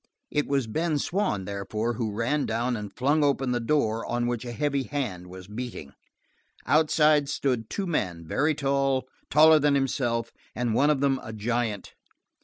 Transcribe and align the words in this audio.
It 0.31 0.47
was 0.47 0.65
Ben 0.65 0.97
Swann, 0.97 1.45
therefore, 1.45 1.93
who 1.93 2.11
ran 2.11 2.47
down 2.47 2.75
and 2.75 2.91
flung 2.91 3.23
open 3.23 3.51
the 3.51 3.59
door, 3.59 4.03
on 4.07 4.25
which 4.25 4.45
a 4.45 4.51
heavy 4.51 4.81
hand 4.81 5.27
was 5.27 5.47
beating. 5.47 5.93
Outside 6.65 7.29
stood 7.29 7.69
two 7.69 7.85
men, 7.85 8.25
very 8.25 8.55
tall, 8.55 9.07
taller 9.29 9.59
than 9.59 9.75
himself, 9.75 10.31
and 10.55 10.73
one 10.73 10.89
of 10.89 11.01
them 11.01 11.19
a 11.21 11.31
giant. 11.31 11.93